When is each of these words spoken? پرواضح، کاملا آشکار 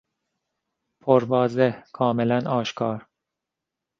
پرواضح، 1.03 1.73
کاملا 1.93 2.39
آشکار 2.49 3.05